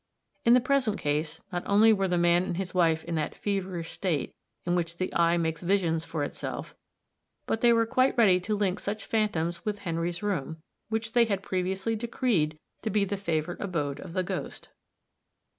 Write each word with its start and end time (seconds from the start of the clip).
In 0.45 0.55
the 0.55 0.59
present 0.59 0.97
case, 0.97 1.43
not 1.51 1.61
only 1.67 1.93
were 1.93 2.07
the 2.07 2.17
man 2.17 2.41
and 2.41 2.57
his 2.57 2.73
wife 2.73 3.03
in 3.03 3.13
that 3.17 3.35
feverish 3.35 3.91
state 3.91 4.33
in 4.65 4.73
which 4.73 4.97
the 4.97 5.13
eye 5.13 5.37
makes 5.37 5.61
visions 5.61 6.05
for 6.05 6.23
itself, 6.23 6.75
but 7.45 7.61
they 7.61 7.71
were 7.71 7.85
quite 7.85 8.17
ready 8.17 8.39
to 8.39 8.55
link 8.55 8.79
such 8.79 9.05
phantoms 9.05 9.63
with 9.63 9.77
Henry's 9.85 10.23
room, 10.23 10.57
which 10.89 11.11
they 11.11 11.25
had 11.25 11.43
previously 11.43 11.95
decreed 11.95 12.57
to 12.81 12.89
be 12.89 13.05
the 13.05 13.15
favorite 13.15 13.61
abode 13.61 13.99
of 13.99 14.13
the 14.13 14.23
ghost. 14.23 14.69